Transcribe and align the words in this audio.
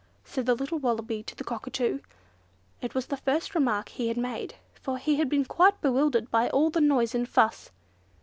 said 0.25 0.47
the 0.47 0.55
little 0.55 0.79
Wallaby 0.79 1.21
to 1.21 1.35
the 1.35 1.43
Cockatoo. 1.43 1.99
It 2.81 2.95
was 2.95 3.05
the 3.05 3.17
first 3.17 3.53
remark 3.53 3.89
he 3.89 4.07
had 4.07 4.17
made, 4.17 4.55
for 4.81 4.97
he 4.97 5.17
had 5.17 5.29
been 5.29 5.45
quite 5.45 5.79
bewildered 5.79 6.31
by 6.31 6.49
all 6.49 6.71
the 6.71 6.81
noise 6.81 7.13
and 7.13 7.29
fuss. 7.29 7.69